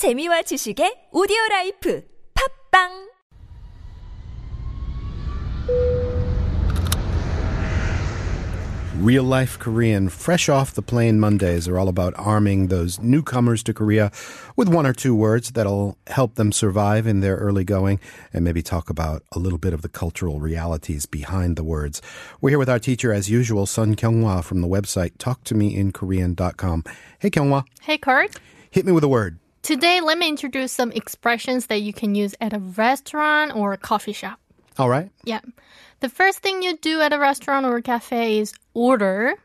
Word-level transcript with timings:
재미와 0.00 0.42
지식의 0.48 1.08
오디오 1.12 1.36
라이프 1.50 2.02
팝빵 2.32 3.10
Real 8.96 9.24
life 9.24 9.58
Korean, 9.58 10.08
fresh 10.10 10.48
off 10.50 10.74
the 10.74 10.82
plane 10.82 11.18
Mondays 11.20 11.66
are 11.66 11.78
all 11.78 11.88
about 11.88 12.12
arming 12.18 12.66
those 12.68 12.98
newcomers 13.00 13.62
to 13.62 13.72
Korea 13.72 14.10
with 14.56 14.68
one 14.68 14.84
or 14.86 14.92
two 14.92 15.14
words 15.14 15.52
that'll 15.52 15.96
help 16.08 16.34
them 16.34 16.52
survive 16.52 17.06
in 17.06 17.20
their 17.20 17.36
early 17.36 17.64
going 17.64 17.98
and 18.34 18.44
maybe 18.44 18.60
talk 18.62 18.90
about 18.90 19.22
a 19.32 19.38
little 19.38 19.58
bit 19.58 19.72
of 19.72 19.80
the 19.80 19.88
cultural 19.88 20.38
realities 20.38 21.06
behind 21.06 21.56
the 21.56 21.64
words. 21.64 22.02
We're 22.42 22.50
here 22.50 22.58
with 22.58 22.68
our 22.68 22.78
teacher 22.78 23.10
as 23.12 23.30
usual, 23.30 23.64
Sun 23.64 23.96
Kyunghwa 23.96 24.44
from 24.44 24.60
the 24.60 24.68
website 24.68 25.16
talktomeinkorean.com. 25.16 26.84
Hey 27.20 27.30
Kyunghwa, 27.30 27.64
Hey, 27.80 27.96
Kurt. 27.96 28.36
hit 28.70 28.84
me 28.84 28.92
with 28.92 29.04
a 29.04 29.08
word. 29.08 29.38
Today, 29.61 29.99
let 30.01 30.17
me 30.17 30.29
introduce 30.29 30.71
some 30.71 30.91
expressions 30.91 31.67
that 31.67 31.81
you 31.81 31.91
can 31.93 32.13
use 32.15 32.35
at 32.39 32.53
a 32.53 32.59
restaurant 32.59 33.55
or 33.55 33.73
a 33.73 33.77
coffee 33.77 34.13
shop. 34.13 34.39
All 34.77 34.89
right. 34.89 35.09
Yeah. 35.23 35.41
The 36.01 36.09
first 36.09 36.39
thing 36.39 36.61
you 36.61 36.77
do 36.77 37.01
at 37.01 37.13
a 37.13 37.19
restaurant 37.19 37.65
or 37.65 37.77
a 37.77 37.81
cafe 37.81 38.39
is 38.39 38.53
order. 38.73 39.35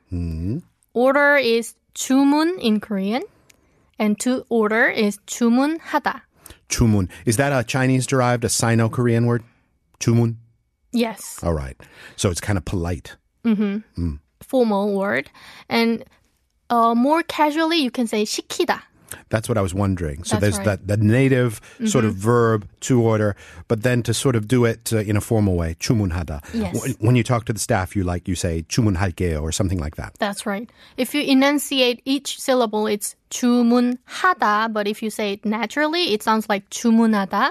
Order 0.93 1.37
is 1.37 1.75
주문 1.95 2.59
in 2.61 2.81
Korean. 2.81 3.23
And 3.99 4.19
to 4.21 4.45
order 4.49 4.89
is 4.89 5.19
주문하다. 5.27 6.23
Chumun. 6.69 7.09
Is 7.27 7.37
that 7.37 7.53
a 7.53 7.65
Chinese 7.65 8.07
derived, 8.07 8.45
a 8.45 8.49
Sino-Korean 8.49 9.27
word? 9.27 9.43
Chumun? 10.01 10.37
Yes. 10.93 11.39
All 11.43 11.53
right. 11.53 11.77
So 12.17 12.31
it's 12.31 12.41
kind 12.41 12.57
of 12.57 12.65
polite. 12.65 13.17
Formal 14.41 14.95
word. 14.97 15.31
And 15.69 16.05
uh, 16.71 16.95
more 16.95 17.23
casually, 17.23 17.79
you 17.79 17.91
can 17.91 18.07
say 18.07 18.25
시키다. 18.25 18.83
That's 19.29 19.49
what 19.49 19.59
I 19.59 19.61
was 19.61 19.75
wondering. 19.75 20.23
So 20.23 20.37
That's 20.39 20.41
there's 20.41 20.59
right. 20.59 20.79
Mm-hmm. 20.79 20.87
that 20.87 20.99
the 21.01 21.05
native 21.05 21.61
sort 21.87 22.05
of 22.05 22.15
verb 22.15 22.63
to 22.87 23.03
order, 23.03 23.35
but 23.67 23.83
then 23.83 24.05
to 24.05 24.15
sort 24.15 24.37
of 24.37 24.47
do 24.47 24.65
it 24.65 24.93
uh, 24.93 24.99
in 24.99 25.17
a 25.17 25.21
formal 25.21 25.57
way, 25.57 25.75
주문하다. 25.81 26.43
Yes. 26.55 26.79
When- 26.81 26.95
When 27.01 27.17
you 27.17 27.25
talk 27.25 27.45
to 27.47 27.53
the 27.53 27.59
staff, 27.59 27.97
you 27.97 28.05
like 28.05 28.29
you 28.29 28.37
say 28.37 28.63
주문할게요 28.69 29.43
or 29.43 29.51
something 29.51 29.79
like 29.81 29.97
that. 29.97 30.15
That's 30.21 30.47
right. 30.47 30.71
If 30.97 31.13
you 31.13 31.23
enunciate 31.27 32.03
each 32.05 32.39
syllable, 32.41 32.87
it's 32.87 33.17
주문하다. 33.31 34.73
But 34.73 34.87
if 34.87 35.03
you 35.03 35.11
say 35.11 35.33
it 35.35 35.45
naturally, 35.45 36.15
it 36.15 36.23
sounds 36.23 36.49
like 36.49 36.71
주문하다. 36.71 37.51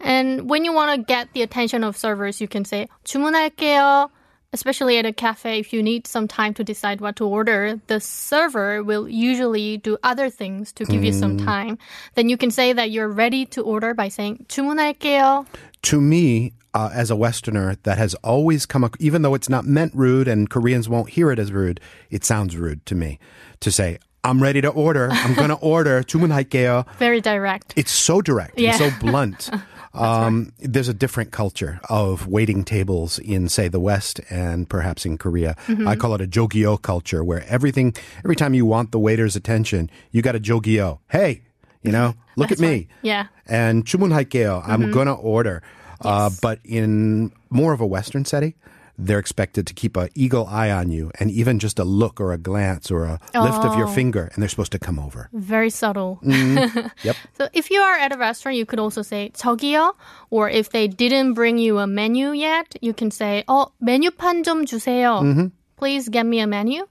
And 0.00 0.48
when 0.48 0.64
you 0.64 0.72
want 0.72 0.94
to 0.94 1.02
get 1.02 1.32
the 1.32 1.42
attention 1.42 1.82
of 1.82 1.96
servers, 1.96 2.40
you 2.40 2.46
can 2.48 2.64
say 2.64 2.88
주문할게요. 3.04 4.10
Especially 4.52 4.96
at 4.96 5.04
a 5.04 5.12
cafe, 5.12 5.58
if 5.58 5.74
you 5.74 5.82
need 5.82 6.06
some 6.06 6.26
time 6.26 6.54
to 6.54 6.64
decide 6.64 7.02
what 7.02 7.16
to 7.16 7.26
order, 7.26 7.78
the 7.88 8.00
server 8.00 8.82
will 8.82 9.06
usually 9.06 9.76
do 9.76 9.98
other 10.02 10.30
things 10.30 10.72
to 10.72 10.86
give 10.86 11.04
you 11.04 11.12
some 11.12 11.36
time. 11.36 11.76
Then 12.14 12.30
you 12.30 12.38
can 12.38 12.50
say 12.50 12.72
that 12.72 12.90
you're 12.90 13.08
ready 13.12 13.44
to 13.52 13.60
order 13.60 13.92
by 13.92 14.08
saying 14.08 14.46
주문할게요. 14.48 15.44
To 15.82 16.00
me, 16.00 16.54
uh, 16.72 16.88
as 16.94 17.10
a 17.10 17.16
Westerner, 17.16 17.76
that 17.82 17.98
has 17.98 18.14
always 18.24 18.64
come, 18.64 18.84
ac- 18.84 18.94
even 19.00 19.20
though 19.20 19.34
it's 19.34 19.50
not 19.50 19.66
meant 19.66 19.92
rude 19.94 20.26
and 20.28 20.48
Koreans 20.48 20.88
won't 20.88 21.10
hear 21.10 21.30
it 21.30 21.38
as 21.38 21.52
rude, 21.52 21.78
it 22.10 22.24
sounds 22.24 22.56
rude 22.56 22.86
to 22.86 22.94
me 22.94 23.18
to 23.60 23.70
say, 23.70 23.98
I'm 24.24 24.42
ready 24.42 24.60
to 24.62 24.68
order. 24.68 25.08
I'm 25.12 25.34
going 25.34 25.50
to 25.50 25.56
order. 25.60 26.02
주문할게요. 26.02 26.86
Very 26.98 27.20
direct. 27.20 27.74
It's 27.76 27.92
so 27.92 28.22
direct 28.22 28.58
Yeah. 28.58 28.76
and 28.80 28.92
so 28.92 28.98
blunt. 28.98 29.50
um, 29.94 30.52
There's 30.58 30.88
a 30.88 30.94
different 30.94 31.30
culture 31.30 31.80
of 31.88 32.26
waiting 32.26 32.64
tables 32.64 33.18
in, 33.18 33.48
say, 33.48 33.68
the 33.68 33.80
West 33.80 34.20
and 34.30 34.68
perhaps 34.68 35.04
in 35.06 35.18
Korea. 35.18 35.56
Mm-hmm. 35.66 35.88
I 35.88 35.96
call 35.96 36.14
it 36.14 36.20
a 36.20 36.26
jogyo 36.26 36.80
culture, 36.80 37.24
where 37.24 37.44
everything, 37.48 37.94
every 38.24 38.36
time 38.36 38.54
you 38.54 38.66
want 38.66 38.92
the 38.92 38.98
waiter's 38.98 39.36
attention, 39.36 39.90
you 40.10 40.22
got 40.22 40.36
a 40.36 40.40
jogyo. 40.40 40.98
Hey, 41.08 41.42
you 41.82 41.92
know, 41.92 42.14
look 42.36 42.52
at 42.52 42.58
me. 42.58 42.88
Yeah. 43.02 43.26
And 43.46 43.84
주문할게요. 43.84 44.62
I'm 44.66 44.90
gonna 44.90 45.14
order. 45.14 45.62
Uh, 46.00 46.30
but 46.42 46.60
in 46.64 47.32
more 47.50 47.72
of 47.72 47.80
a 47.80 47.86
Western 47.86 48.24
setting, 48.24 48.54
they're 48.98 49.20
expected 49.20 49.64
to 49.68 49.74
keep 49.74 49.96
an 49.96 50.08
eagle 50.16 50.46
eye 50.50 50.72
on 50.72 50.90
you, 50.90 51.12
and 51.20 51.30
even 51.30 51.60
just 51.60 51.78
a 51.78 51.84
look 51.84 52.20
or 52.20 52.32
a 52.32 52.38
glance 52.38 52.90
or 52.90 53.04
a 53.04 53.20
lift 53.32 53.64
of 53.64 53.78
your 53.78 53.86
finger, 53.86 54.28
and 54.34 54.42
they're 54.42 54.48
supposed 54.48 54.72
to 54.72 54.78
come 54.78 54.98
over. 54.98 55.30
Very 55.32 55.70
subtle. 55.70 56.18
Yep. 56.24 57.16
So 57.38 57.48
if 57.52 57.70
you 57.70 57.80
are 57.80 57.96
at 57.96 58.12
a 58.12 58.18
restaurant, 58.18 58.58
you 58.58 58.66
could 58.66 58.80
also 58.80 59.02
say 59.02 59.30
저기요. 59.34 59.92
Or 60.30 60.50
if 60.50 60.70
they 60.70 60.88
didn't 60.88 61.34
bring 61.34 61.58
you 61.58 61.78
a 61.78 61.86
menu 61.86 62.32
yet, 62.32 62.74
you 62.82 62.92
can 62.92 63.12
say 63.12 63.44
어 63.46 63.70
메뉴판 63.80 64.42
좀 64.42 64.66
주세요. 64.66 65.52
Please 65.76 66.08
get 66.08 66.26
me 66.26 66.40
a 66.40 66.48
menu. 66.48 66.84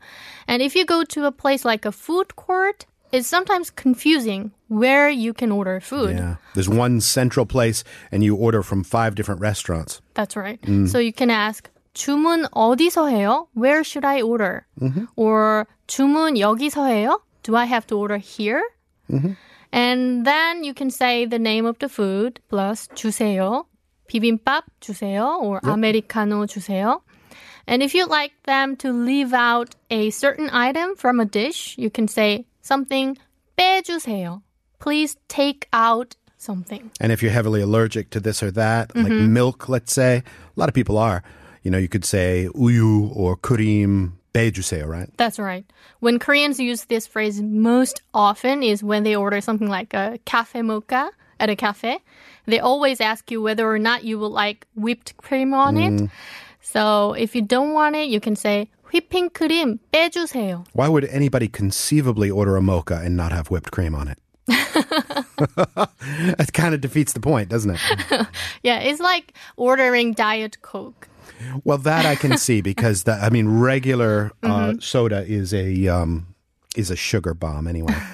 And 0.48 0.62
if 0.62 0.78
you 0.78 0.86
go 0.86 1.04
to 1.04 1.26
a 1.26 1.32
place 1.34 1.66
like 1.66 1.84
a 1.84 1.92
food 1.92 2.38
court, 2.38 2.86
it's 3.12 3.28
sometimes 3.28 3.70
confusing 3.70 4.52
where 4.70 5.10
you 5.10 5.34
can 5.34 5.52
order 5.52 5.82
food. 5.82 6.16
Yeah. 6.16 6.36
There's 6.56 6.70
one 6.70 7.02
central 7.02 7.46
place, 7.46 7.84
and 8.14 8.24
you 8.24 8.36
order 8.36 8.64
from 8.64 8.86
five 8.86 9.16
different 9.16 9.42
restaurants. 9.42 10.00
That's 10.14 10.38
right. 10.38 10.60
So 10.88 11.00
you 11.00 11.12
can 11.12 11.30
ask 11.30 11.70
주문 11.94 12.46
어디서 12.52 13.08
해요? 13.08 13.48
Where 13.56 13.84
should 13.84 14.06
I 14.06 14.22
order? 14.22 14.66
Or 15.16 15.66
주문 15.88 16.38
여기서 16.38 16.86
해요? 16.86 17.22
Do 17.44 17.56
I 17.56 17.66
have 17.66 17.88
to 17.88 17.98
order 17.98 18.18
here? 18.18 18.62
And 19.72 20.26
then 20.26 20.64
you 20.64 20.74
can 20.74 20.90
say 20.90 21.26
the 21.26 21.40
name 21.40 21.66
of 21.66 21.80
the 21.80 21.90
food 21.90 22.40
plus 22.50 22.88
주세요. 22.96 23.66
비빔밥 24.08 24.64
주세요 24.80 25.38
or 25.42 25.60
아메리카노 25.62 26.46
주세요. 26.48 27.02
And 27.68 27.84
if 27.84 27.94
you'd 27.94 28.10
like 28.10 28.32
them 28.46 28.78
to 28.78 28.94
leave 28.94 29.34
out 29.34 29.76
a 29.90 30.10
certain 30.12 30.50
item 30.52 30.96
from 30.96 31.20
a 31.20 31.26
dish, 31.26 31.76
you 31.78 31.90
can 31.90 32.08
say 32.08 32.46
something 32.62 33.18
빼주세요. 33.58 34.42
Please 34.80 35.18
take 35.28 35.68
out 35.74 36.16
something. 36.38 36.90
And 37.02 37.12
if 37.12 37.22
you're 37.22 37.34
heavily 37.34 37.62
allergic 37.62 38.12
to 38.12 38.22
this 38.22 38.42
or 38.42 38.52
that, 38.52 38.96
like 38.96 39.12
milk, 39.12 39.68
let's 39.68 39.92
say, 39.92 40.24
a 40.24 40.24
lot 40.56 40.70
of 40.70 40.76
people 40.76 40.98
are. 40.98 41.24
You 41.64 41.72
know, 41.72 41.78
you 41.78 41.88
could 41.88 42.06
say 42.06 42.48
uyu 42.56 43.16
or 43.16 43.38
kurim 43.38 44.14
빼주세요, 44.34 44.88
right? 44.88 45.10
That's 45.18 45.40
right. 45.40 45.66
When 46.00 46.20
Koreans 46.20 46.60
use 46.60 46.86
this 46.86 47.08
phrase 47.08 47.42
most 47.42 48.02
often 48.14 48.64
is 48.64 48.84
when 48.84 49.04
they 49.04 49.16
order 49.16 49.42
something 49.42 49.68
like 49.68 49.94
a 49.94 50.20
cafe 50.26 50.62
mocha 50.62 51.12
at 51.40 51.50
a 51.50 51.56
cafe. 51.56 52.00
They 52.46 52.60
always 52.60 53.02
ask 53.02 53.30
you 53.30 53.42
whether 53.42 53.70
or 53.70 53.80
not 53.80 54.04
you 54.04 54.20
would 54.20 54.32
like 54.32 54.66
whipped 54.76 55.18
cream 55.18 55.54
on 55.54 55.78
it. 55.78 56.10
So 56.62 57.14
if 57.14 57.36
you 57.36 57.42
don't 57.42 57.74
want 57.74 57.96
it, 57.96 58.10
you 58.10 58.20
can 58.20 58.36
say 58.36 58.70
whipping 58.94 59.30
cream 59.30 59.80
빼주세요. 59.92 60.66
Why 60.74 60.88
would 60.88 61.06
anybody 61.06 61.48
conceivably 61.48 62.32
order 62.32 62.56
a 62.56 62.62
mocha 62.62 63.02
and 63.04 63.18
not 63.18 63.32
have 63.32 63.50
whipped 63.50 63.72
cream 63.72 63.94
on 63.94 64.08
it? 64.08 64.18
that 64.48 66.50
kind 66.54 66.74
of 66.74 66.80
defeats 66.80 67.14
the 67.14 67.20
point, 67.20 67.50
doesn't 67.50 67.72
it? 67.72 68.28
Yeah, 68.64 68.80
it's 68.80 69.02
like 69.02 69.34
ordering 69.58 70.14
diet 70.14 70.62
coke. 70.62 71.10
Well, 71.65 71.79
that 71.79 72.07
I 72.07 72.15
can 72.15 72.39
see 72.39 72.61
because 72.73 73.05
the, 73.05 73.13
I 73.13 73.31
mean, 73.31 73.49
regular 73.49 74.33
uh, 74.43 74.75
soda 74.81 75.25
is 75.27 75.53
a 75.55 75.89
um, 75.89 76.35
is 76.77 76.91
a 76.91 76.97
sugar 76.97 77.35
bomb 77.35 77.67
anyway. 77.67 77.97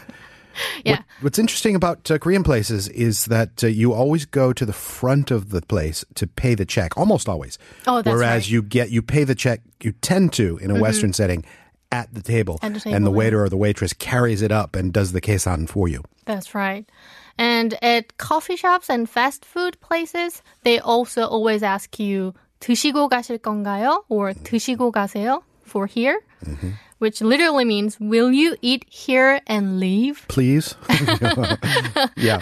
Yeah. 0.85 1.03
What's 1.21 1.39
interesting 1.39 1.75
about 1.75 2.11
uh, 2.11 2.19
Korean 2.19 2.43
places 2.43 2.89
is 2.89 3.27
that 3.27 3.63
uh, 3.63 3.69
you 3.69 3.93
always 3.93 4.27
go 4.27 4.53
to 4.53 4.67
the 4.67 4.73
front 4.73 5.31
of 5.31 5.51
the 5.51 5.63
place 5.63 6.05
to 6.17 6.27
pay 6.27 6.55
the 6.55 6.65
check, 6.67 6.97
almost 6.97 7.29
always. 7.29 7.59
Oh, 7.87 8.03
that's 8.03 8.13
Whereas 8.13 8.23
right. 8.23 8.43
Mm-hmm. 8.43 8.53
you 8.55 8.63
get 8.63 8.91
you 8.91 9.03
pay 9.03 9.25
the 9.25 9.35
check, 9.35 9.61
you 9.83 9.93
tend 9.93 10.33
to 10.35 10.59
in 10.59 10.71
a 10.71 10.81
Western 10.81 11.13
setting 11.13 11.45
at 11.91 12.13
the 12.13 12.23
table, 12.23 12.59
At 12.63 12.75
the 12.75 12.91
and 12.91 13.05
the 13.07 13.11
table, 13.11 13.13
waiter 13.13 13.45
or 13.45 13.49
the 13.49 13.57
waitress 13.57 13.93
carries 13.93 14.43
it 14.43 14.53
up 14.53 14.77
and 14.77 14.93
does 14.93 15.13
the 15.13 15.21
kesan 15.21 15.69
for 15.69 15.89
you. 15.89 16.03
That's 16.25 16.55
right. 16.55 16.89
And 17.39 17.83
at 17.83 18.19
coffee 18.19 18.57
shops 18.57 18.91
and 18.91 19.09
fast 19.09 19.45
food 19.45 19.81
places, 19.81 20.43
they 20.65 20.81
also 20.81 21.27
always 21.27 21.63
ask 21.63 21.99
you 21.99 22.35
드시고 22.60 23.10
가실 23.10 23.38
건가요? 23.38 24.04
Or 24.10 24.34
드시고 24.34 24.92
가세요? 24.92 25.44
For 25.66 25.88
here. 25.88 26.20
Which 27.00 27.22
literally 27.22 27.66
means, 27.66 28.00
will 28.00 28.32
you 28.32 28.56
eat 28.62 28.86
here 28.88 29.42
and 29.46 29.78
leave? 29.78 30.24
Please, 30.30 30.76
yeah. 32.16 32.40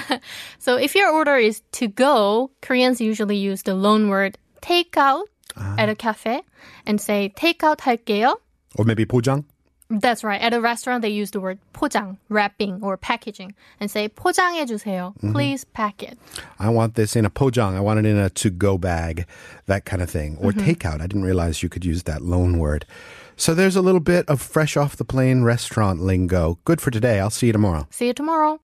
So 0.59 0.77
if 0.77 0.93
your 0.93 1.09
order 1.09 1.37
is 1.37 1.63
to 1.81 1.87
go, 1.87 2.51
Koreans 2.61 3.01
usually 3.01 3.37
use 3.37 3.63
the 3.63 3.73
loan 3.73 4.09
word 4.09 4.37
take 4.61 4.97
out 4.97 5.27
at 5.57 5.89
a 5.89 5.95
cafe 5.95 6.43
and 6.85 7.01
say 7.01 7.29
take 7.35 7.63
out 7.63 7.79
할게요. 7.79 8.35
Or 8.75 8.85
maybe 8.85 9.05
포장. 9.05 9.45
That's 9.89 10.23
right. 10.23 10.39
At 10.39 10.53
a 10.53 10.61
restaurant, 10.61 11.01
they 11.01 11.09
use 11.09 11.31
the 11.31 11.41
word 11.41 11.59
포장, 11.73 12.15
wrapping 12.29 12.79
or 12.81 12.95
packaging, 12.95 13.53
and 13.77 13.91
say 13.91 14.07
포장해 14.07 14.65
주세요. 14.65 15.13
Please 15.33 15.65
pack 15.65 16.01
it. 16.01 16.17
I 16.59 16.69
want 16.69 16.95
this 16.95 17.17
in 17.17 17.25
a 17.25 17.29
pojang. 17.29 17.75
I 17.75 17.81
want 17.81 17.99
it 17.99 18.05
in 18.05 18.17
a 18.17 18.29
to-go 18.29 18.77
bag, 18.77 19.25
that 19.65 19.83
kind 19.83 20.01
of 20.01 20.09
thing. 20.09 20.37
Or 20.39 20.53
takeout. 20.53 21.01
I 21.01 21.07
didn't 21.07 21.25
realize 21.25 21.61
you 21.61 21.67
could 21.67 21.83
use 21.83 22.03
that 22.03 22.21
loan 22.21 22.57
word. 22.57 22.85
So 23.35 23.53
there's 23.53 23.75
a 23.75 23.81
little 23.81 23.99
bit 23.99 24.29
of 24.29 24.41
fresh 24.41 24.77
off 24.77 24.95
the 24.95 25.03
plane 25.03 25.43
restaurant 25.43 25.99
lingo. 26.01 26.59
Good 26.63 26.79
for 26.79 26.91
today. 26.91 27.19
I'll 27.19 27.29
see 27.29 27.47
you 27.47 27.53
tomorrow. 27.53 27.87
See 27.89 28.07
you 28.07 28.13
tomorrow. 28.13 28.59